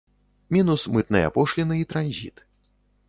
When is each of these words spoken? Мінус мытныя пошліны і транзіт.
Мінус 0.55 0.85
мытныя 0.95 1.27
пошліны 1.35 1.79
і 1.81 1.87
транзіт. 1.93 2.37